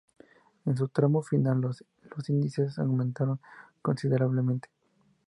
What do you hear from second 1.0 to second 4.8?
final, los índices aumentaron considerablemente.